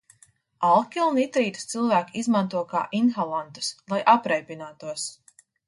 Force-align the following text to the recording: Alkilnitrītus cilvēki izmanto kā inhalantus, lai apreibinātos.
Alkilnitrītus 0.69 1.67
cilvēki 1.73 2.17
izmanto 2.23 2.65
kā 2.73 2.83
inhalantus, 3.03 3.71
lai 3.95 4.03
apreibinātos. 4.17 5.09